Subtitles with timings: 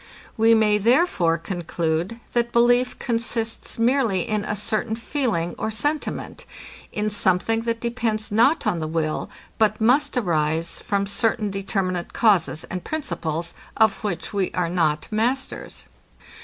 [0.35, 6.43] We may, therefore, conclude, that belief consists merely in a certain feeling or sentiment;
[6.91, 9.29] in something, that depends not on the will,
[9.59, 15.85] but must arise from certain determinate causes and principles, of which we are not masters.